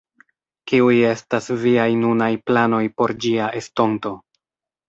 Kiuj 0.71 0.95
estas 1.09 1.51
viaj 1.65 1.87
nunaj 2.05 2.31
planoj 2.49 2.83
por 3.03 3.15
ĝia 3.27 3.51
estonto? 3.63 4.17